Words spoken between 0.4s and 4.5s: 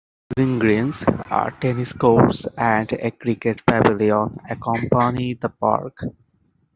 greens, tennis courts and a cricket pavilion